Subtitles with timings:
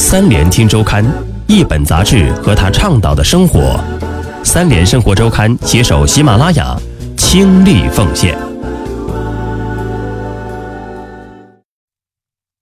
[0.00, 1.04] 三联听周刊，
[1.48, 3.76] 一本杂志和他倡导的生活。
[4.44, 6.78] 三联生活周刊携手喜马拉雅，
[7.16, 8.38] 倾力奉献。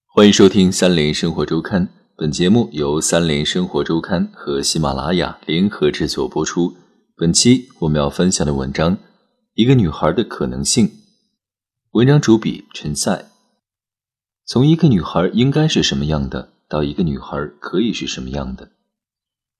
[0.06, 1.86] 欢迎收听三联生活周刊，
[2.16, 6.74] 本节目由三联生活周刊和喜马拉雅联合制作播出。
[7.16, 8.96] 本期我们要分享的文章
[9.54, 10.88] 《一个女孩的可能性》，
[11.92, 13.26] 文章主笔陈赛。
[14.46, 18.70] 从一个女孩应该是什么样的，到一个女孩可以是什么样的？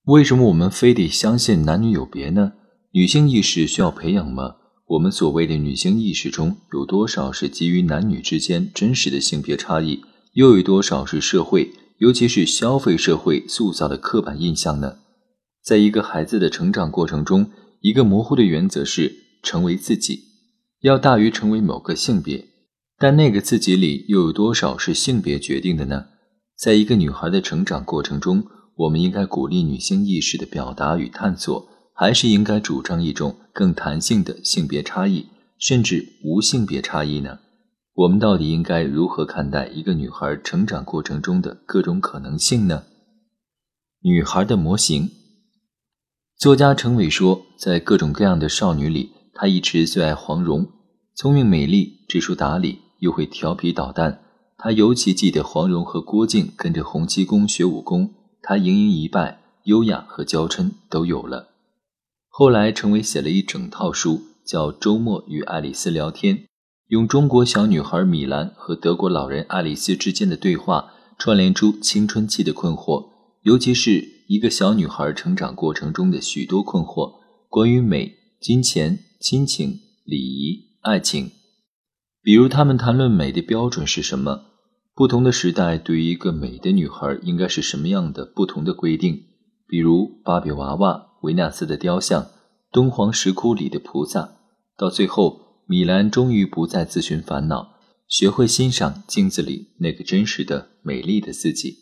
[0.05, 2.53] 为什么我们非得相信男女有别呢？
[2.93, 4.57] 女性意识需要培养吗？
[4.87, 10.01] 我们所谓的女性意识中有多少是基于男女之间真实的性别差异？
[10.35, 14.99] 又有多少是社会，尤其是消费社会塑造的刻板印象呢？
[15.65, 20.21] 在一个孩子的成长过程中，一个模糊的原则是成为自己，
[20.83, 22.45] 要大于成为某个性别。
[22.99, 26.07] 但那个自己里又有多少是性别决定的呢？
[26.57, 28.45] 在一个女孩的成长过程中，
[28.77, 35.27] 我们应该鼓励女性意识的表达与探索，还是应该主张一种更弹性的性别差异，
[35.59, 37.41] 甚至无性别差异呢？
[37.95, 42.85] 我们到底应该如何看待一个女孩成长过程中的各种可能性呢？
[44.03, 45.11] 女孩的模型，
[46.39, 50.67] 作家程伟说，在各种各样的少女里，她一直最爱黄蓉，
[51.15, 52.81] 聪明美丽，知书达理。
[53.01, 54.23] 又会调皮捣蛋，
[54.59, 61.49] 他尤其记得黄蓉和郭靖跟着洪七公学武功，他盈盈一拜，优雅和娇嗔都有了。
[62.29, 66.37] 后来，成为写了一整套书，叫《周末与爱丽丝聊天》，
[66.89, 73.11] 用中国小女孩米兰和德国老人爱丽丝之间的对话，串联出青春期的困惑，
[73.43, 81.31] 尤其是一个小女孩成长过程中的许多困惑，关于美、金钱、亲情、礼仪、爱情。
[82.27, 84.47] 比如，他们谈论美的标准是什么？
[84.97, 89.23] 不同的时代对于一个美的女孩应该是什么样的不同的规定？
[89.69, 92.27] 比如芭比娃娃、维纳斯的雕像、
[92.73, 94.39] 敦煌石窟里的菩萨。
[94.77, 97.77] 到最后，米兰终于不再自寻烦恼，
[98.09, 101.77] 学会欣赏镜子里那个真实的、美丽的自己。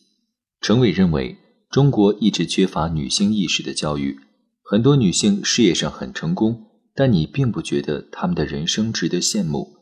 [0.61, 1.38] 程伟认为，
[1.71, 4.21] 中国一直缺乏女性意识的教育，
[4.62, 9.72] 很多女性事业上很成功，但你并不觉得她们的人生值得羡慕。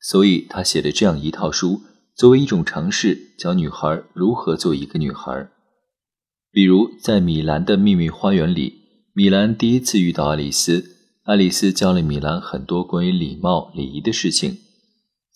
[0.00, 1.82] 所以他写了这样一套书，
[2.14, 5.48] 作为一种尝试，教女孩如何做一个女孩。
[6.52, 8.74] 比如在米兰的秘密花园里，
[9.12, 10.84] 米兰第一次遇到爱丽丝，
[11.24, 14.58] 爱丽丝教了米兰很多关于礼貌礼仪的事情：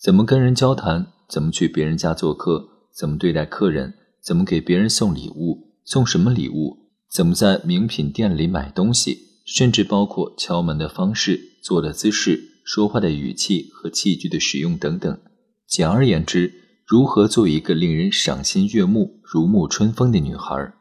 [0.01, 12.50] 怎么跟人交谈，怎么去别人家做客，怎么对待客人，怎么给别人送礼物，送什么礼物，怎么在名品店里买东西，甚至包括敲门的方式、坐的姿势。
[12.65, 15.21] 说话的语气和器具的使用等等，
[15.67, 16.53] 简而言之，
[16.87, 20.73] 如何做一个令人赏心悦目、如沐春风的女孩？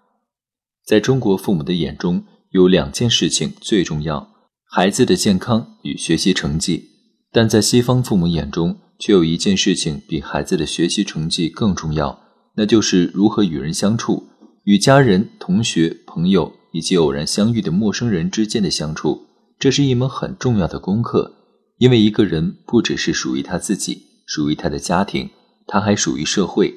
[0.85, 4.29] 在中国父母的眼中，有两件事情最重要：
[4.65, 6.89] 孩子的健康与学习成绩。
[7.31, 12.19] 但在西方父母眼中，却有一件事情比孩子的学习成绩更重要，
[12.55, 14.27] 那就是如何与人相处，
[14.63, 19.27] 与家人、同学、朋友以及偶然相遇的陌生人之间的相处。
[19.59, 21.38] 这是一门很重要的功课。
[21.79, 25.29] 因为一个人不只是属于他自己，属于他的家庭，
[25.65, 26.75] 他还属于社会。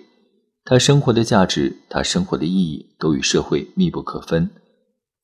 [0.64, 4.48] 他生活的价值，他生活的意义，都与社会密不可分。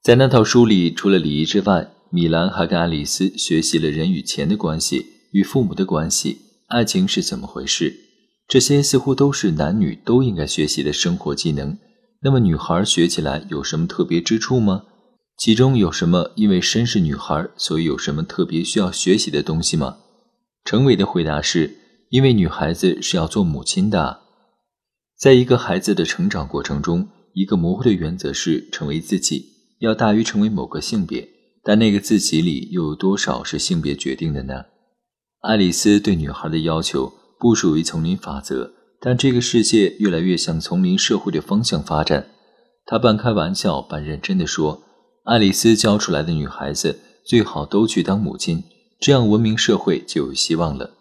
[0.03, 7.95] 在那套书里，除了礼仪之外，米兰还跟爱丽丝学习了人与钱的关系，与父母的关系，爱情是怎么回事。
[8.49, 11.79] 这些似乎都是男女都应该学习的生活技能。
[12.23, 14.83] 那么，女孩学起来有什么特别之处吗？
[15.39, 16.33] 其中有什么？
[16.35, 19.99] 因为身是女孩，所以有什么特别需要学习的东西吗？
[20.65, 21.77] 程伟的回答是：
[22.11, 24.23] 因为女孩子是要做母亲的。
[25.17, 29.47] 在一个孩子的成长过程中，一个模糊的原则是成为自己，
[29.79, 31.29] 要大于成为某个性别。
[31.63, 34.65] 但那个自己里又有多少是性别决定的呢？
[35.43, 42.27] 爱丽丝对女孩的要求不属于丛林法则，但这个世界越来越向丛林社会的方向发展。
[42.87, 44.83] 她半开玩笑半认真地说。
[45.29, 48.65] 爱丽丝教出来的女孩子最好都去当母亲，
[48.99, 50.93] 这样文明社会就有希望了。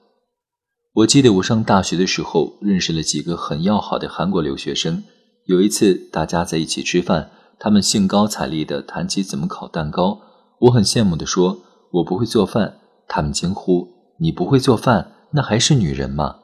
[0.95, 5.01] 我记得我上大学的时候认识了几个很要好的韩国留学生。
[5.45, 10.19] 有一次大家在一起吃饭，他们兴高采烈地谈起怎么烤蛋糕。
[10.59, 11.61] 我很羡慕地说
[11.93, 13.87] ：“我不会做饭。”他们惊呼
[14.19, 15.13] ：“你不会做饭？
[15.31, 16.39] 那还是女人吗？”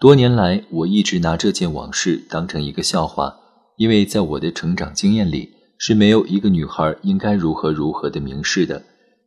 [0.00, 3.36] 多年来，我一直拿这件往事当成一个笑话，
[3.76, 5.50] 因为在我的成长经验里。
[5.80, 8.82] 是没有一个女孩应该如何如何的明示的。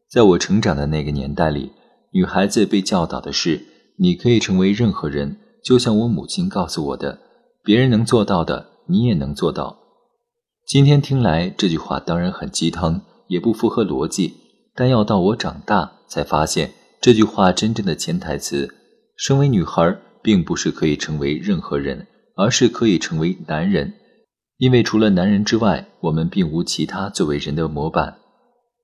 [0.07, 1.71] 在我成长的那个年代里，
[2.11, 3.65] 女孩子被教导的是：
[3.97, 7.17] 你可以成为任何人，就像我母亲告诉我的，
[7.63, 9.79] 别人能做到的，你也能做到。
[10.67, 14.35] 今天听来这句话当然很鸡汤，也不符合逻辑。
[14.75, 16.71] 但要到我长大才发现，
[17.01, 18.69] 这句话真正的潜台词：
[19.17, 22.05] 身为女孩，并不是可以成为任何人，
[22.35, 23.91] 而是可以成为男人。
[24.57, 28.17] 因为除了男人之外，我们并无其他作为人的模板。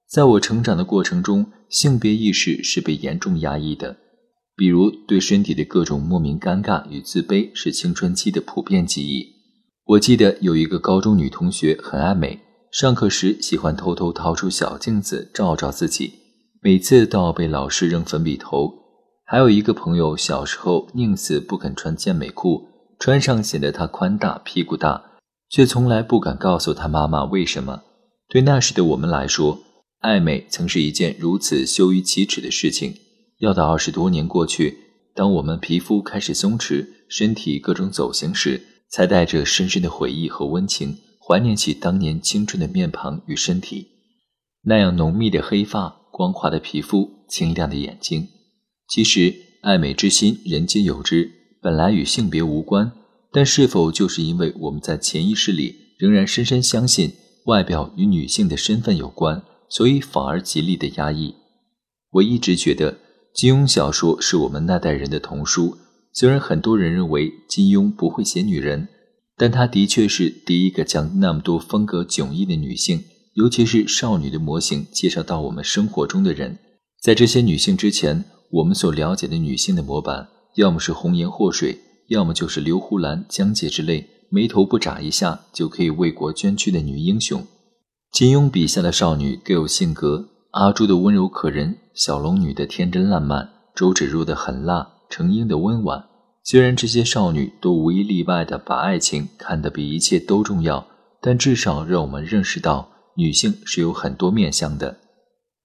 [0.10, 3.98] 在我成长的过程中，性别意识是被严重压抑的，
[4.56, 9.36] 比如对身体的各种莫名尴尬与自卑是青春期的普遍记忆。
[9.86, 12.40] 我记得有一个高中女同学很爱美，
[12.72, 16.14] 上课时喜欢偷偷掏出小镜子照照自己，
[16.62, 18.74] 每次都要被老师扔粉笔头。
[19.26, 22.68] 还有一个朋友小时候宁死不肯穿健美裤，
[23.00, 25.09] 穿上显得她宽大屁股大。
[25.50, 27.84] 却从来不敢告诉他妈妈为什么。
[28.28, 29.60] 对那时的我们来说，
[30.00, 32.94] 爱美曾是一件如此羞于启齿的事情。
[33.40, 34.78] 要到二十多年过去，
[35.16, 38.62] 当我们皮肤开始松弛，身体各种走形时，
[38.92, 43.88] 才带着深深的回忆和温情，怀念起当年青春的面庞与身体，
[44.64, 48.28] 那样浓密的黑发、光滑的皮肤、清亮的眼睛。
[48.88, 51.32] 其实，爱美之心，人皆有之，
[51.62, 52.92] 本来与性别无关。
[53.32, 57.14] 但是否就是因为我们在潜意识里仍然深深相信
[57.46, 61.36] 外表与女性的身份有关，所以反而极力的压抑？
[62.12, 62.98] 我一直觉得
[63.34, 65.78] 金庸小说是我们那代人的童书。
[66.12, 68.88] 虽然很多人认为金庸不会写女人，
[69.38, 73.04] 但他的确是第一个将那么多风格迥异的女性，
[73.36, 76.58] 尤其是少女的模型介绍到我们生活中的人。
[77.02, 81.78] 在这些女性之前，我们所了解的女性的模板，要么是红颜祸水。
[82.10, 87.46] 要么就是刘胡兰、江姐之类，眉头不眨一下就可以为国捐躯的女英雄。
[88.12, 96.06] 金庸笔下的少女各有性格：阿朱的温柔可人，小龙女的天真烂漫，周芷若的狠辣，程英的温婉。
[96.44, 100.88] 虽然这些少女都无一例外的把爱情看得比一切都重要，
[101.22, 104.98] 但至少让我们认识到女性是有很多面相的。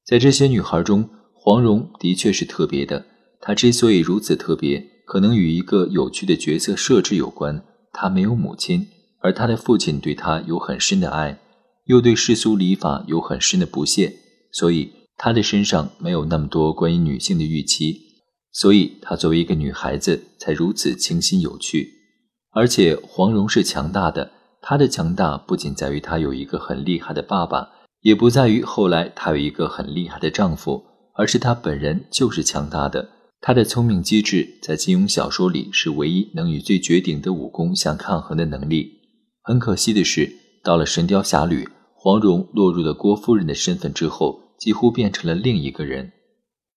[0.05, 3.07] 在这些女孩中，黄蓉的确是特别的。
[3.41, 4.94] 她之所以如此特别。
[5.07, 7.65] 可能与一个有趣的角色设置有关。
[7.93, 8.89] 他没有母亲，
[9.21, 11.39] 而他的父亲对他有很深的爱，
[11.85, 14.17] 又对世俗礼法有很深的不屑，
[14.53, 18.01] 所以他的身上没有那么多关于女性的预期。
[18.57, 21.91] 所以，她作为一个女孩子才如此清新有趣。
[22.53, 24.31] 而且，黄蓉是强大的。
[24.63, 27.69] 她的强大不仅在于她有一个很厉害的爸爸，
[28.03, 30.85] 也不在于后来她有一个很厉害的丈夫，
[31.17, 33.09] 而是她本人就是强大的。
[33.47, 38.91] 他的聪明机智，在金庸小说里是唯一能与最绝顶的武功相抗衡的能力。
[39.43, 41.63] 很可惜的是，到了《神雕侠侣》，
[41.95, 46.11] 黄蓉落入了郭夫人的身份之后，几乎变成了另一个人。